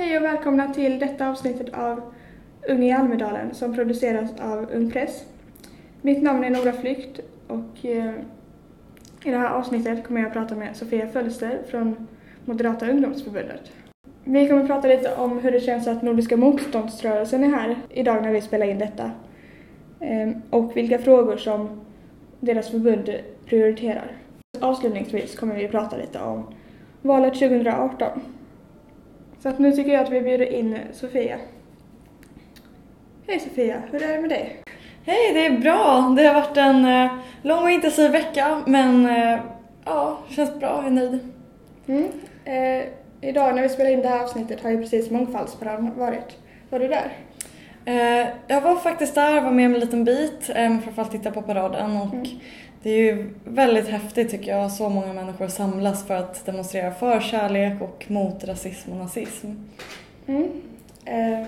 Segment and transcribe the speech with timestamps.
[0.00, 2.00] Hej och välkomna till detta avsnittet av
[2.68, 5.24] Ung i Almedalen som produceras av Ung Press.
[6.02, 8.12] Mitt namn är Nora Flykt och eh,
[9.24, 12.06] i det här avsnittet kommer jag att prata med Sofia Fölster från
[12.44, 13.72] Moderata ungdomsförbundet.
[14.24, 18.22] Vi kommer att prata lite om hur det känns att Nordiska motståndsrörelsen är här idag
[18.22, 19.10] när vi spelar in detta.
[20.00, 21.80] Eh, och vilka frågor som
[22.40, 23.14] deras förbund
[23.46, 24.12] prioriterar.
[24.60, 26.54] Avslutningsvis kommer vi att prata lite om
[27.02, 28.20] valet 2018.
[29.42, 31.38] Så att nu tycker jag att vi bjuder in Sofia.
[33.26, 34.62] Hej Sofia, hur är det med dig?
[35.06, 36.14] Hej, det är bra.
[36.16, 39.40] Det har varit en eh, lång och intensiv vecka men eh,
[39.84, 40.68] ja, känns bra.
[40.76, 41.18] Jag är nöjd.
[41.86, 42.08] Mm.
[42.44, 42.88] Eh,
[43.20, 46.36] idag när vi spelar in det här avsnittet har ju precis mångfaldsparad varit.
[46.70, 47.12] Var du där?
[47.84, 51.42] Eh, jag var faktiskt där, var med om en liten bit, eh, framförallt titta på
[51.42, 52.26] paraden och Mm.
[52.82, 57.20] Det är ju väldigt häftigt tycker jag, så många människor samlas för att demonstrera för
[57.20, 59.46] kärlek och mot rasism och nazism.
[60.26, 60.48] Mm.
[61.04, 61.46] Eh,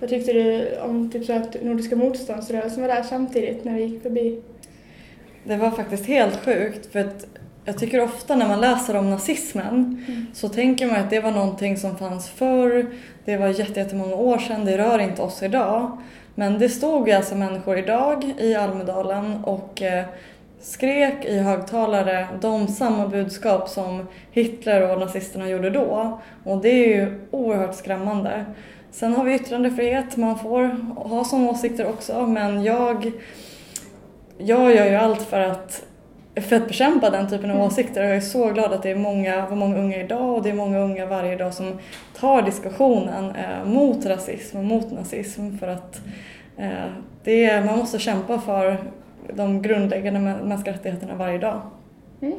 [0.00, 4.02] vad tyckte du om typ så att Nordiska motståndsrörelsen var där samtidigt när vi gick
[4.02, 4.40] förbi?
[5.44, 7.26] Det var faktiskt helt sjukt för att
[7.64, 10.26] jag tycker ofta när man läser om nazismen Mm.
[10.34, 12.86] så tänker man att det var någonting som fanns förr,
[13.24, 15.98] det var jätte- jättemånga år sedan, det rör inte oss idag.
[16.38, 20.04] Men det stod ju alltså människor idag i Almedalen och eh,
[20.60, 26.20] skrek i högtalare de samma budskap som Hitler och nazisterna gjorde då.
[26.44, 28.44] Och det är ju oerhört skrämmande.
[28.90, 30.62] Sen har vi yttrandefrihet, man får
[31.08, 33.12] ha sådana åsikter också men jag,
[34.38, 35.82] jag gör ju allt för att
[36.36, 38.96] för att bekämpa den typen av åsikter och jag är så glad att det är
[38.96, 41.78] många, var många unga idag och det är många unga varje dag som
[42.14, 46.00] tar diskussionen eh, mot rasism och mot nazism för att
[46.56, 46.90] eh,
[47.24, 48.76] det är, man måste kämpa för
[49.34, 51.60] de grundläggande mä- mänskliga rättigheterna varje dag.
[52.20, 52.34] Mm.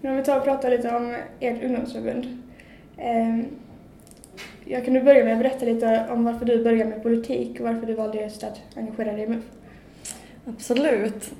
[0.00, 2.42] Men om vi tar och pratar lite om ert ungdomsförbund.
[2.98, 3.38] Eh,
[4.64, 7.66] jag kan du börja med att berätta lite om varför du började med politik och
[7.66, 9.44] varför du valde just att engagera dig i MUF.
[10.46, 11.32] Absolut.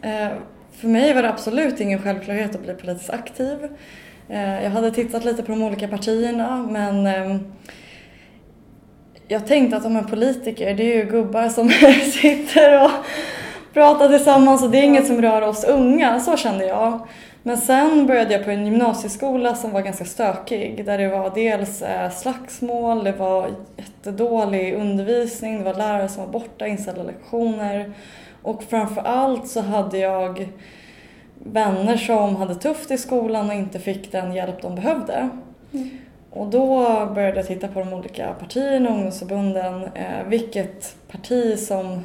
[0.81, 3.59] För mig var det absolut ingen självklarhet att bli politiskt aktiv.
[4.29, 7.39] Eh, jag hade tittat lite på de olika partierna men ehm,
[9.29, 11.71] jag tänkte att de är politiker, det är ju gubbar som
[12.13, 12.91] sitter och
[13.73, 17.09] pratar tillsammans och det är inget som rör oss unga, så kände jag.
[17.43, 21.83] Men sen började jag på en gymnasieskola som var ganska stökig där det var dels
[21.83, 27.93] eh, slagsmål, det var jättedålig undervisning, det var lärare som var borta, inställda lektioner
[28.47, 30.49] och framför allt så hade jag
[31.39, 35.29] vänner som hade tufft i skolan och inte fick den hjälp de behövde.
[35.73, 35.91] Mm.
[36.31, 36.85] Och då
[37.15, 42.05] började jag titta på de olika partierna och ungdomsförbunden, eh, vilket parti som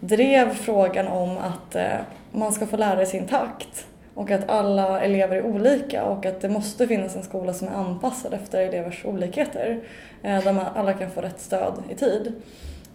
[0.00, 1.98] drev frågan om att eh,
[2.32, 6.40] man ska få lära i sin takt och att alla elever är olika och att
[6.40, 9.80] det måste finnas en skola som är anpassad efter elevers olikheter
[10.22, 12.32] eh, där man alla kan få rätt stöd i tid.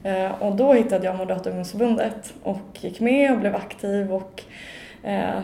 [0.04, 4.44] Eh, och då hittade jag Moderata ungdomsförbundet och gick med och blev aktiv och
[5.04, 5.40] eh,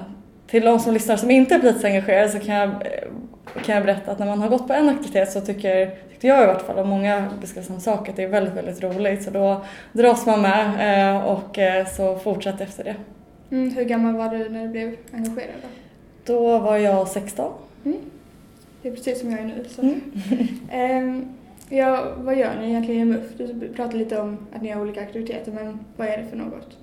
[0.47, 3.85] till de som lyssnar som inte är politiskt engagerade så kan jag, eh, kan jag
[3.85, 6.61] berätta att när man har gått på en aktivitet så tycker, tyckte jag i vart
[6.61, 10.25] fall och många beskriver samma sak att det är väldigt, väldigt roligt så då dras
[10.25, 11.59] man med och
[11.95, 12.95] så fortsätter efter det.
[13.51, 13.71] Mm.
[13.71, 15.55] Hur gammal var du när du blev engagerad?
[16.25, 16.33] Då?
[16.33, 17.53] Då var jag 16.
[17.85, 17.97] Mm.
[18.81, 19.65] Det är precis som jag är nu.
[19.69, 19.81] Så.
[20.71, 21.38] Mm.
[21.71, 23.23] Ja, vad gör ni egentligen i MUF?
[23.37, 26.77] Du pratade lite om att ni har olika aktiviteter, men vad är det för något?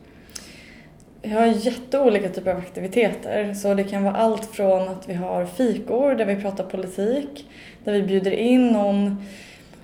[1.22, 5.46] Vi har jätteolika typer av aktiviteter så det kan vara allt från att vi har
[5.46, 7.50] fikor där vi pratar politik,
[7.84, 9.16] där vi bjuder in någon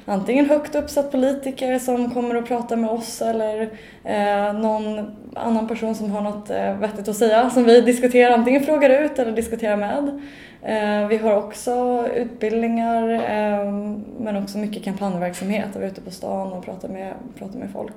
[0.05, 3.63] antingen högt uppsatt politiker som kommer och pratar med oss eller
[4.05, 8.63] eh, någon annan person som har något eh, vettigt att säga som vi diskuterar, antingen
[8.63, 10.21] frågar ut eller diskuterar med.
[10.63, 13.73] Eh, vi har också utbildningar eh,
[14.19, 17.95] men också mycket kampanjverksamhet vi är ute på stan och pratar med, pratar med folk.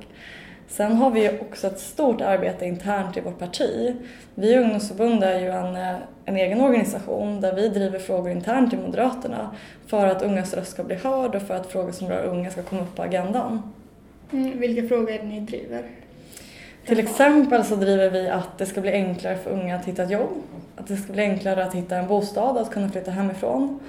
[0.68, 3.96] Sen har vi också ett stort arbete internt i vårt parti.
[4.36, 5.96] Vi i ungdomsförbundet är ju en, eh,
[6.26, 9.56] en egen organisation där vi driver frågor internt i Moderaterna
[9.88, 12.64] för att ungas röst ska bli hörd och för att frågor som rör unga ska
[12.64, 13.74] komma upp på agendan.
[14.32, 14.60] Mm.
[14.60, 15.84] Vilka frågor är det ni driver?
[16.86, 20.12] Till exempel så driver vi att det ska bli enklare för unga att hitta ett
[20.12, 20.44] jobb,
[20.76, 23.80] att det ska bli enklare att hitta en bostad, att kunna flytta hemifrån.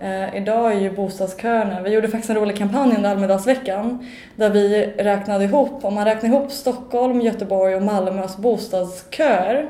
[0.00, 4.06] Eh, idag är ju bostadsköerna, vi gjorde faktiskt en rolig kampanj under Almedalsveckan
[4.36, 9.68] där vi räknade ihop, om man räknar ihop Stockholm, Göteborg och Malmös bostadsköer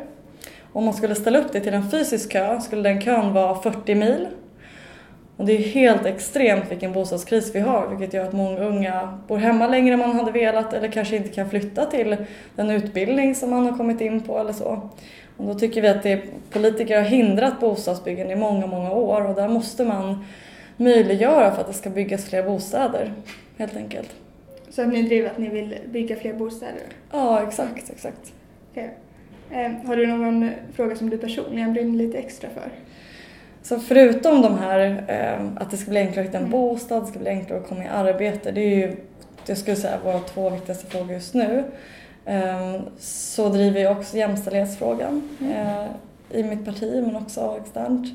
[0.76, 3.94] om man skulle ställa upp det till en fysisk kö skulle den kön vara 40
[3.94, 4.28] mil.
[5.36, 9.38] Och det är helt extremt vilken bostadskris vi har vilket gör att många unga bor
[9.38, 12.16] hemma längre än man hade velat eller kanske inte kan flytta till
[12.56, 14.90] den utbildning som man har kommit in på eller så.
[15.36, 19.34] Och då tycker vi att det, politiker har hindrat bostadsbyggande i många, många år och
[19.34, 20.24] där måste man
[20.76, 23.12] möjliggöra för att det ska byggas fler bostäder
[23.58, 24.10] helt enkelt.
[24.70, 26.82] Så ni driver att ni vill bygga fler bostäder?
[27.12, 28.32] Ja, exakt, exakt.
[28.72, 28.88] Okay.
[29.50, 32.70] Eh, har du någon fråga som du personligen brinner lite extra för?
[33.62, 37.06] Så förutom de här eh, att det ska bli enklare att hitta en bostad, det
[37.06, 38.96] ska bli enklare att komma i arbete, det är ju
[39.48, 41.64] jag skulle säga våra två viktigaste frågor just nu.
[42.26, 45.86] Eh, så driver jag också jämställdhetsfrågan eh,
[46.38, 48.06] i mitt parti men också externt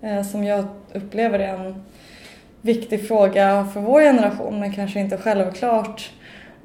[0.00, 0.64] eh, som jag
[0.94, 1.82] upplever är en
[2.60, 6.10] viktig fråga för vår generation men kanske inte självklart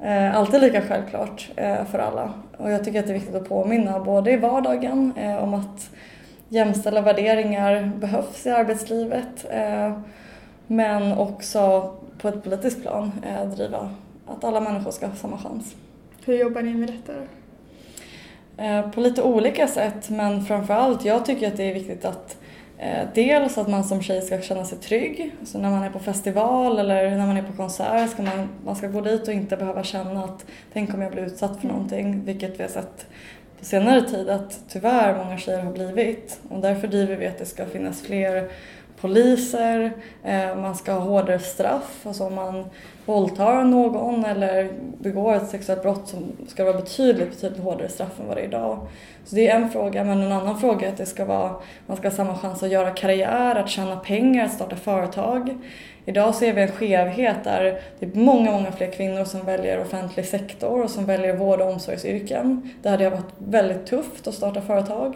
[0.02, 1.50] eh, alltid lika självklart
[1.90, 2.32] för alla.
[2.56, 5.90] Och jag tycker att det är viktigt att påminna både i vardagen om att
[6.48, 9.46] jämställda värderingar behövs i arbetslivet
[10.66, 13.12] men också på ett politiskt plan
[13.56, 13.90] driva
[14.26, 15.74] att alla människor ska ha samma chans.
[16.26, 17.12] Hur jobbar ni med detta?
[17.12, 17.26] då?
[18.62, 22.38] Eh, på lite olika sätt men framförallt jag tycker att det är viktigt att
[22.78, 25.34] eh, dels att man som tjej ska känna sig trygg.
[25.44, 28.76] Så när man är på festival eller när man är på konsert ska man, man
[28.76, 32.24] ska gå dit och inte behöva känna att tänk om jag blir utsatt för någonting,
[32.24, 33.06] vilket vi har sett
[33.58, 36.40] på senare tid att tyvärr många tjejer har blivit.
[36.48, 38.50] Och därför driver vi att det ska finnas fler
[39.06, 39.92] poliser,
[40.24, 42.06] eh, man ska ha hårdare straff.
[42.06, 42.64] Alltså om man
[43.04, 46.16] våldtar någon eller begår ett sexuellt brott så
[46.48, 48.86] ska det vara betydligt, betydligt hårdare straff än vad det är idag.
[49.24, 51.54] Så det är en fråga, men en annan fråga är att det ska vara,
[51.86, 55.54] man ska ha samma chans att göra karriär, att tjäna pengar, att starta företag.
[56.04, 60.26] Idag ser vi en skevhet där det är många, många fler kvinnor som väljer offentlig
[60.26, 62.70] sektor och som väljer vård och omsorgsyrken.
[62.82, 65.14] Där det har varit väldigt tufft att starta företag.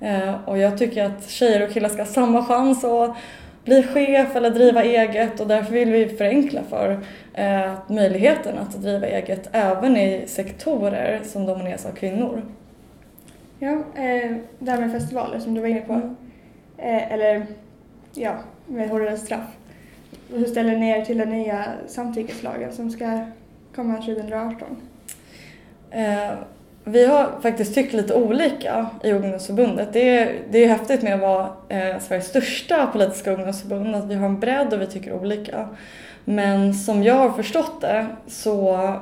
[0.00, 3.16] Eh, och jag tycker att tjejer och killar ska ha samma chans att
[3.64, 7.00] bli chef eller driva eget och därför vill vi förenkla för
[7.34, 12.42] eh, möjligheten att driva eget även i sektorer som domineras av kvinnor.
[13.58, 15.92] Ja, eh, det här med festivaler som du var inne på.
[15.92, 16.16] Mm.
[16.78, 17.46] Eller
[18.14, 18.34] ja,
[18.66, 19.56] med hårdare straff.
[20.30, 23.20] Hur ställer ni er till den nya samtyckeslagen som ska
[23.74, 24.76] komma 2018?
[26.88, 29.92] Vi har faktiskt tyckt lite olika i ungdomsförbundet.
[29.92, 34.14] Det är, det är häftigt med att vara eh, Sveriges största politiska ungdomsförbund, att vi
[34.14, 35.68] har en bredd och vi tycker olika.
[36.24, 38.92] Men som jag har förstått det så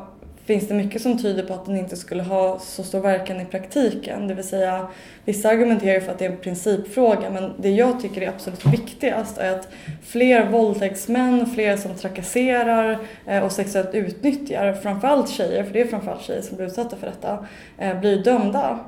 [0.46, 3.44] finns det mycket som tyder på att den inte skulle ha så stor verkan i
[3.44, 4.28] praktiken.
[4.28, 4.88] Det vill säga,
[5.24, 9.38] vissa argumenterar för att det är en principfråga men det jag tycker är absolut viktigast
[9.38, 9.68] är att
[10.04, 16.22] fler våldtäktsmän, fler som trakasserar eh, och sexuellt utnyttjar, framförallt tjejer, för det är framförallt
[16.22, 17.46] tjejer som blir utsatta för detta,
[17.78, 18.78] eh, blir dömda.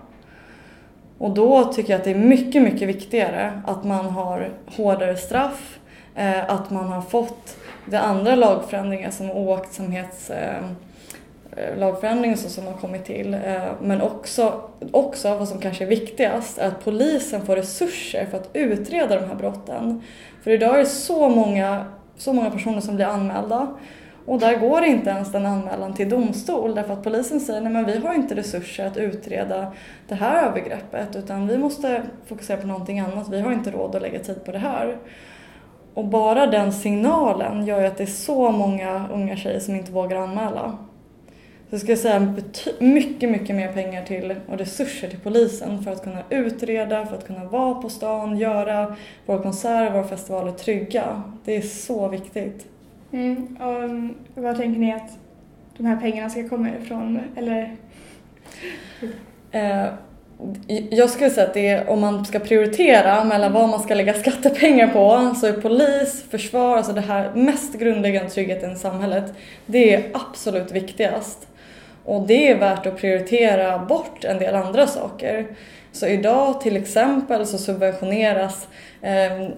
[1.19, 5.79] Och då tycker jag att det är mycket, mycket viktigare att man har hårdare straff,
[6.15, 7.57] eh, att man har fått
[7.87, 10.31] de andra lagförändringar som oaktsamhets
[11.57, 13.35] Eh, lagförändringen som har kommit till.
[13.35, 13.41] Eh,
[13.83, 18.51] men också, också, vad som kanske är viktigast, är att polisen får resurser för att
[18.53, 20.03] utreda de här brotten.
[20.43, 21.85] För idag är det så många,
[22.17, 23.77] så många personer som blir anmälda
[24.29, 27.85] och där går inte ens den anmälan till domstol därför att polisen säger nej men
[27.85, 29.73] vi har inte resurser att utreda
[30.09, 34.03] det här övergreppet utan vi måste fokusera på någonting annat, vi har inte råd att
[34.03, 34.99] lägga tid på det här.
[35.95, 39.93] Och bara den signalen gör ju att det är så många unga tjejer som inte
[39.93, 40.79] vågar anmäla.
[41.69, 42.35] Så jag skulle säga
[42.79, 47.27] mycket, mycket mer pengar till och resurser till polisen för att kunna utreda, för att
[47.27, 51.23] kunna vara på stan, göra våra konserter, våra festivaler trygga.
[51.45, 52.67] Det är så viktigt.
[53.13, 55.19] Mm, och um, vad tänker ni att
[55.77, 57.21] de här pengarna ska komma ifrån?
[57.37, 57.77] Eller?
[59.51, 59.87] Eh,
[60.91, 64.15] jag skulle säga att det är, om man ska prioritera mellan vad man ska lägga
[64.15, 69.33] skattepengar på så är polis, försvar, alltså det här mest grundläggande tryggheten i samhället,
[69.67, 71.48] det är absolut viktigast.
[72.09, 75.47] Och det är värt att prioritera bort en del andra saker.
[75.93, 78.69] Så idag till exempel så subventioneras
[79.03, 79.49] eh,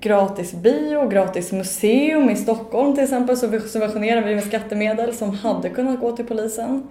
[0.00, 5.68] gratis bio, gratis museum i Stockholm till exempel så subventionerar vi med skattemedel som hade
[5.68, 6.88] kunnat gå till polisen.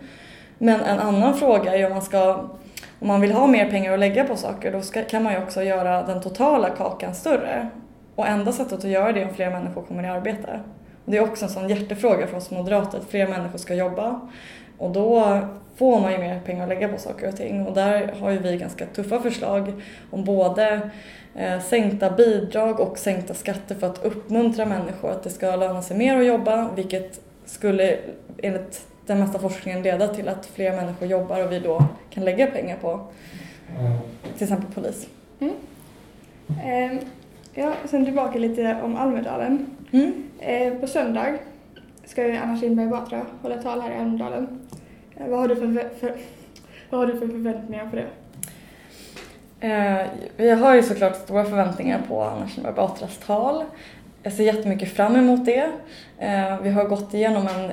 [0.57, 2.49] Men en annan fråga är om man ska
[2.99, 5.39] om man vill ha mer pengar att lägga på saker då ska, kan man ju
[5.39, 7.67] också göra den totala kakan större.
[8.15, 10.59] Och enda sättet att göra det är om fler människor kommer i arbete.
[11.05, 14.21] Det är också en sån hjärtefråga för oss moderater, att fler människor ska jobba.
[14.77, 15.39] Och då
[15.75, 18.37] får man ju mer pengar att lägga på saker och ting och där har ju
[18.37, 19.73] vi ganska tuffa förslag
[20.11, 20.89] om både
[21.35, 25.97] eh, sänkta bidrag och sänkta skatter för att uppmuntra människor att det ska löna sig
[25.97, 27.97] mer att jobba vilket skulle
[28.37, 32.47] enligt den mesta forskningen leda till att fler människor jobbar och vi då kan lägga
[32.47, 33.07] pengar på
[34.37, 35.07] till exempel polis.
[35.39, 35.53] Mm.
[36.63, 37.03] Eh,
[37.53, 39.65] ja, sen tillbaka lite om Almedalen.
[39.91, 40.23] Mm.
[40.39, 41.37] Eh, på söndag
[42.07, 44.59] ska ju Anna Kinberg Batra hålla tal här i Almedalen.
[45.17, 46.15] Eh, vad har du för, för,
[46.89, 48.07] vad har du för förväntningar på det?
[49.67, 53.63] Eh, vi har ju såklart stora förväntningar på Anna Kinberg Batras tal.
[54.23, 55.71] jag ser jättemycket fram emot det.
[56.17, 57.71] Eh, vi har gått igenom en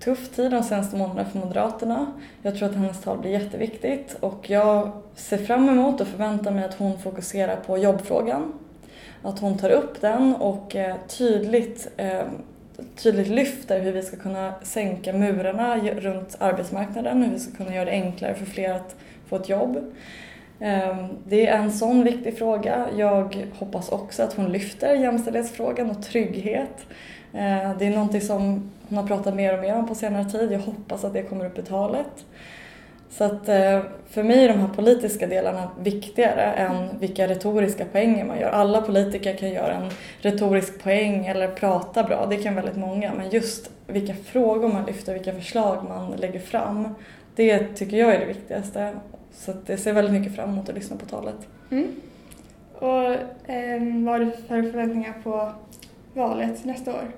[0.00, 2.06] tuff tid de senaste månaderna för Moderaterna.
[2.42, 6.64] Jag tror att hennes tal blir jätteviktigt och jag ser fram emot och förväntar mig
[6.64, 8.52] att hon fokuserar på jobbfrågan.
[9.22, 12.22] Att hon tar upp den och eh, tydligt, eh,
[12.96, 17.84] tydligt lyfter hur vi ska kunna sänka murarna runt arbetsmarknaden, hur vi ska kunna göra
[17.84, 18.96] det enklare för fler att
[19.28, 19.92] få ett jobb.
[20.60, 22.86] Ehm, det är en sån viktig fråga.
[22.96, 26.86] Jag hoppas också att hon lyfter jämställdhetsfrågan och trygghet.
[27.32, 30.52] Ehm, det är någonting som hon har pratat mer och mer om på senare tid.
[30.52, 32.26] Jag hoppas att det kommer upp i talet.
[33.10, 38.24] Så att eh, för mig är de här politiska delarna viktigare än vilka retoriska poänger
[38.24, 38.50] man gör.
[38.50, 43.14] Alla politiker kan göra en retorisk poäng eller prata bra, det kan väldigt många.
[43.14, 46.94] Men just vilka frågor man lyfter, vilka förslag man lägger fram,
[47.36, 48.92] det tycker jag är det viktigaste.
[49.32, 51.48] Så att jag ser väldigt mycket fram emot att lyssna på talet.
[51.70, 51.86] Mm.
[52.78, 53.04] Och
[53.50, 55.52] eh, vad har du för förväntningar på
[56.14, 57.10] valet nästa år?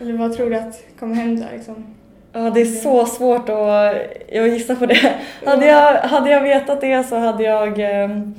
[0.00, 1.46] Eller vad tror du att kommer hända?
[1.52, 1.94] Liksom?
[2.36, 5.14] Ja, det är så svårt att, att gissa på det.
[5.46, 7.78] Hade jag, hade jag vetat det så hade jag...
[7.78, 8.34] Ehm,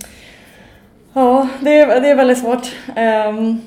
[1.14, 2.76] ja, det är, det är väldigt svårt.
[2.98, 3.62] Um,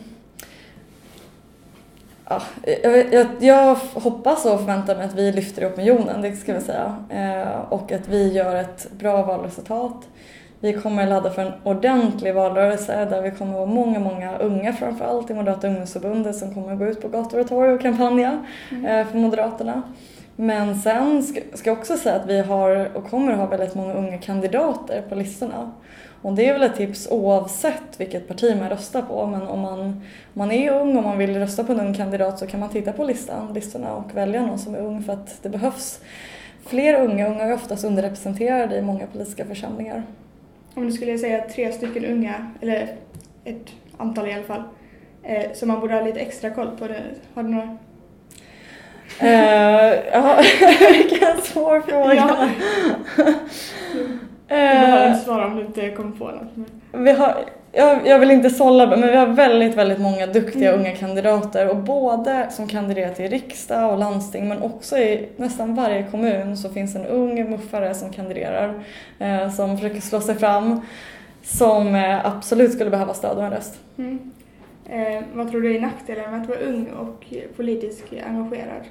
[2.28, 2.42] ja,
[2.82, 6.60] jag, jag, jag, hoppas och förväntar mig att vi lyfter i opinionen, det ska vi
[6.60, 6.96] säga.
[7.10, 10.08] Eh, och att vi gör ett bra valresultat.
[10.60, 15.30] Vi kommer ladda för en ordentlig valrörelse där vi kommer vara många, många unga framförallt
[15.30, 18.84] i Moderata ungdomsförbundet som kommer gå ut på gator och torg och kampanja mm.
[18.84, 19.82] eh, för Moderaterna.
[20.40, 23.74] Men sen ska, ska jag också säga att vi har och kommer att ha väldigt
[23.74, 25.72] många unga kandidater på listorna.
[26.22, 29.26] Och det är väl ett tips oavsett vilket parti man röstar på.
[29.26, 30.02] Men om man, om
[30.32, 32.92] man är ung och man vill rösta på en ung kandidat så kan man titta
[32.92, 36.00] på listan, listorna och välja någon som är ung för att det behövs
[36.66, 37.28] fler unga.
[37.28, 40.02] Unga är oftast underrepresenterade i många politiska församlingar.
[40.74, 42.96] Om du skulle säga tre stycken unga, eller
[43.44, 43.66] ett
[43.96, 44.62] antal i alla fall,
[45.22, 47.02] eh, som man borde ha lite extra koll på, det,
[47.34, 47.78] har du några?
[49.22, 49.28] Uh,
[50.12, 50.40] ja,
[50.92, 52.14] vilken svår fråga.
[52.14, 52.48] Ja.
[54.48, 56.68] Du behöver inte svara om du inte kommer på något.
[56.92, 57.34] Vi har,
[57.72, 60.80] jag, jag vill inte sålla men vi har väldigt, väldigt många duktiga mm.
[60.80, 66.02] unga kandidater och både som kandiderar till riksdag och landsting men också i nästan varje
[66.02, 68.84] kommun så finns en ung muffare som kandiderar
[69.18, 70.80] eh, som försöker slå sig fram
[71.42, 73.80] som eh, absolut skulle behöva stöd och en röst.
[73.98, 74.32] Mm.
[74.90, 78.82] Eh, vad tror du är nackdelen med att vara ung och politiskt engagerad?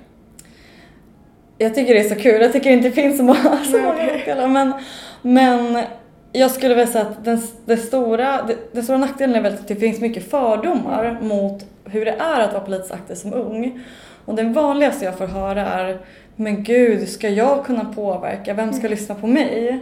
[1.57, 2.41] Jag tycker det är så kul.
[2.41, 4.73] Jag tycker inte det finns så många, så många nackdelar men,
[5.21, 5.83] men
[6.31, 9.75] jag skulle vilja säga att den, den, stora, den stora nackdelen är väl att det
[9.75, 13.83] finns mycket fördomar mot hur det är att vara politiskt aktiv som ung.
[14.25, 15.99] Och den vanligaste jag får höra är
[16.35, 18.53] Men gud, ska jag kunna påverka?
[18.53, 19.79] Vem ska lyssna på mig?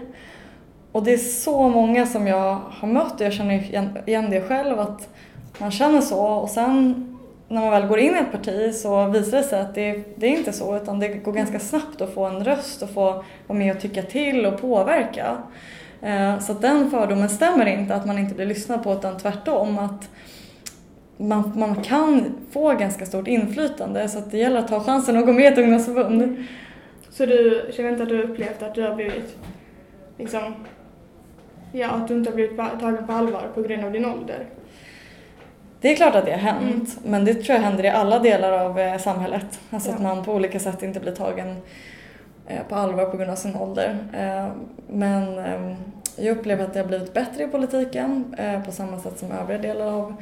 [0.91, 3.53] Och det är så många som jag har mött och jag känner
[4.09, 5.09] igen det själv att
[5.57, 7.14] man känner så och sen
[7.47, 10.27] när man väl går in i ett parti så visar det sig att det, det
[10.27, 13.59] är inte så utan det går ganska snabbt att få en röst och få vara
[13.59, 15.37] med och tycka till och påverka.
[16.01, 19.77] Eh, så så den fördomen stämmer inte att man inte blir lyssnad på utan tvärtom
[19.77, 20.09] att
[21.17, 25.25] man, man kan få ganska stort inflytande så att det gäller att ta chansen att
[25.25, 26.45] gå med i ett ungdomsförbund.
[27.09, 29.37] Så du känner inte att du upplevt att du har blivit
[30.17, 30.55] liksom,
[31.71, 34.45] ja att du inte har blivit tagen på allvar på grund av din ålder?
[35.85, 37.11] Det är klart att det har hänt, mm.
[37.11, 39.59] men det tror jag händer i alla delar av eh, samhället.
[39.69, 39.95] Alltså ja.
[39.95, 41.57] att man på olika sätt inte blir tagen
[42.47, 43.97] eh, på allvar på grund av sin ålder.
[44.13, 44.47] Eh,
[44.87, 45.39] men
[46.17, 49.85] jag upplever att det har blivit bättre i politiken på samma sätt som övriga delar
[49.85, 50.15] av,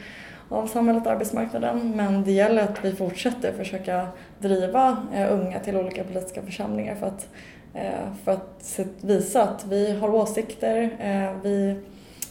[0.50, 1.94] av samhället och arbetsmarknaden.
[1.96, 4.08] Men det gäller att vi fortsätter försöka
[4.40, 4.98] driva
[5.32, 7.28] unga till olika politiska församlingar för att,
[8.24, 10.90] för att visa att vi har åsikter,
[11.44, 11.80] vi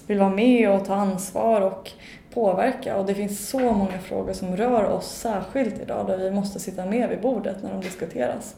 [0.07, 1.91] vill vara med och ta ansvar och
[2.35, 6.61] påverka och det finns så många frågor som rör oss särskilt idag där vi måste
[6.61, 8.57] sitta med vid bordet när de diskuteras.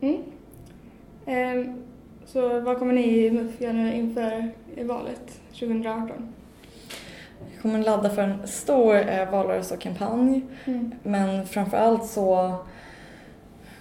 [0.00, 0.22] Mm.
[1.26, 1.74] Eh,
[2.26, 4.50] så vad kommer ni i MUF göra nu inför
[4.84, 6.34] valet 2018?
[7.50, 10.92] Vi kommer ladda för en stor eh, valrörelse och kampanj mm.
[11.02, 12.54] men framförallt så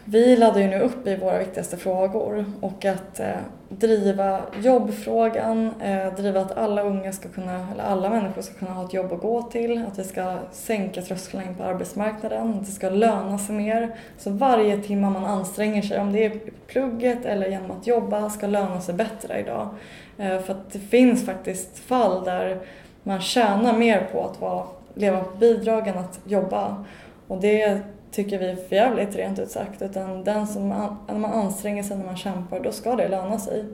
[0.05, 3.36] vi laddar ju nu upp i våra viktigaste frågor och att eh,
[3.69, 8.86] driva jobbfrågan, eh, driva att alla unga ska kunna, eller alla människor ska kunna ha
[8.86, 12.72] ett jobb att gå till, att vi ska sänka trösklarna in på arbetsmarknaden, att det
[12.72, 13.95] ska löna sig mer.
[14.17, 18.48] Så varje timme man anstränger sig, om det är plugget eller genom att jobba, ska
[18.48, 19.69] löna sig bättre idag.
[20.17, 22.60] Eh, för att det finns faktiskt fall där
[23.03, 26.86] man tjänar mer på att vara, leva på bidrag än att jobba.
[27.27, 27.81] Och det
[28.13, 29.82] tycker vi är för jävligt rent ut sagt.
[29.82, 30.70] Utan den som
[31.08, 33.65] när man anstränger sig, när man kämpar, då ska det löna sig.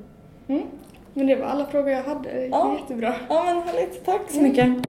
[0.47, 0.63] Mm.
[1.13, 2.45] Men det var alla frågor jag hade.
[2.45, 2.77] Ja.
[2.81, 3.15] Jättebra.
[3.29, 4.05] Ja men härligt.
[4.05, 4.88] Tack så mycket.